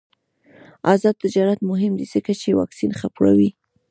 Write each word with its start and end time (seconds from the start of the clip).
آزاد 0.93 1.15
تجارت 1.23 1.59
مهم 1.71 1.93
دی 1.99 2.05
ځکه 2.13 2.31
چې 2.41 2.57
واکسین 2.59 2.91
خپروي. 3.01 3.49